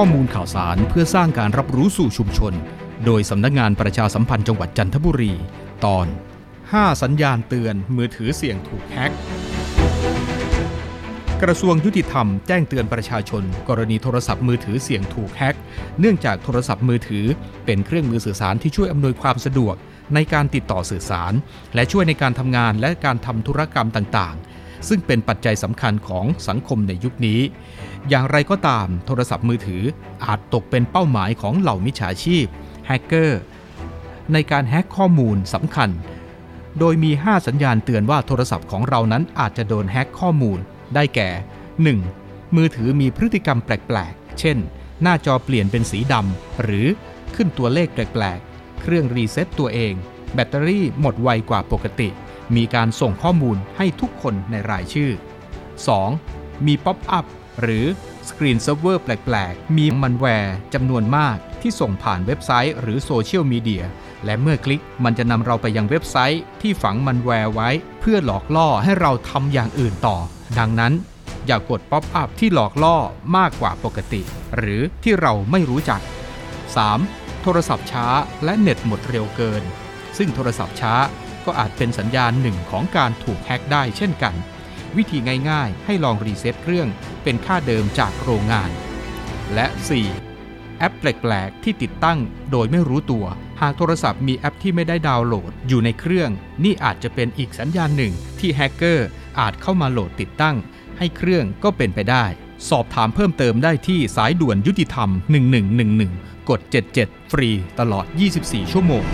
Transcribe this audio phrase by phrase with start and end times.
[0.00, 2.54] ข้อมูลข่าวสารเพื่อสร้างการรับรู้สู่ชุมชน
[3.04, 5.32] โดยสำนักงานประชาสัมพันธ์จังหวัดจันทบุรี
[5.84, 6.06] ตอน
[6.54, 9.12] 5 สัญญาณเตือนมือถือเสี่ยงถูกแฮ็ก
[11.42, 15.56] กระทรวงยุติธรรมแจ้งเตือนประชาชน กรณีโทรศัพท์มือถือเสี่ยงถูกแฮ็ก
[16.00, 17.24] เนื่องจากโทรศัพท์มือถือ
[17.66, 19.74] เป็นเครื่องมือสื่อสารที่ช่วยอำนวยความสะดวก
[20.14, 21.32] ในการติดต่อสื่อสาร
[21.74, 24.55] และช่วยในการทำงานและการทำธุรกรรมต่างๆ
[24.88, 27.40] ซึ่งเป็นปัจจัยสำคัญของสังคมในยุคนี้
[28.08, 29.82] อย่างไรก็ตามโทรศัพท์มือถือ
[30.24, 32.46] อาจตกเป็นเป้าหมายของเหล่ามิจฉาชีพ
[32.86, 33.40] แฮกเกอร์
[34.32, 35.90] ในการแฮกข้อมูลสำคัญ
[36.78, 40.58] โดยมี 5 สัญญาณเตือนว่าโทรศัพท์ของเรานั้นอาจจะโดนแฮกข้อมูล
[40.94, 41.30] ได้แก่
[41.94, 42.56] 1.
[42.56, 44.56] มือถือมีพฤติกรรมแปลกๆ เช่น
[45.02, 46.86] หน้าจอเปลี่ยนเป็นสีดำ หรือ
[47.34, 49.92] ขึ้นตัวเลขแปลกๆ เครื่องรีเซ็ตตัวเอง
[50.34, 52.08] แบตเตอรี่หมดไวกว่าปกติ
[52.56, 55.10] มีการส่งข้อมูลให้ทุกคนในรายชื่อ
[55.88, 56.66] 2.
[56.66, 57.24] มีป๊อปอัพ
[57.60, 57.84] หรือ
[58.28, 63.84] screensaver แปลก ๆ มีมัลแวร์จำนวนมากที่ส่งผ่านเว็บไซต์หรือโซเชียลมีเดีย
[64.24, 67.68] และเมื่อคลิกมันจะนำเราไปยังเว็บไซต์ที่ฝังมัลแวร์ไว้
[68.00, 70.16] เพื่อหลอกล่อให้เราทำอย่างอื่นต่อ
[70.58, 70.92] ดังนั้น
[71.46, 72.96] อย่ากดป๊อปอัพที่หลอกล่อ
[73.36, 74.22] มากกว่าปกติ
[74.56, 76.00] หรือที่เราไม่รู้จัก
[76.72, 77.42] 3.
[77.42, 78.06] โทรศัพท์ช้า
[78.44, 79.62] และเน็ตหมดเร็วเกิน
[80.16, 80.94] ซึ่งโทรศัพท์ช้า
[81.46, 84.34] ก็อาจเป็นสัญญาณหนึ่งของการถูกแฮ็กได้เช่นกัน
[84.96, 85.18] วิธี
[85.50, 86.88] ง่ายๆ ให้ลองรีเซ็ตเครื่อง
[87.22, 88.70] เป็นค่าเดิมจากโรงงาน
[89.54, 89.66] และ
[90.22, 90.78] 4.
[90.78, 92.18] แอปแปลกๆที่ติดตั้ง
[92.50, 93.26] โดยไม่รู้ตัว
[93.60, 96.30] หากโทรศัพท์มีแอปที่ไม่ได้ดาวน์โหลดอยู่ในเครื่อง
[96.64, 99.08] นี่อาจจะเป็นอีกสัญญาณหนึ่งที่แฮกเกอร์
[99.40, 100.56] อาจเข้ามาโหลดติดตั้ง
[100.98, 102.24] ให้เครื่องก็เป็นไปได้
[102.70, 105.10] สอบถามเพิ่มเติมได้ที่สายด่วนยุติธรรม
[105.78, 106.60] 1111 กด
[106.96, 107.50] 77 ฟรี
[107.80, 108.06] ตลอด
[108.38, 109.04] 24 ชั่วโมง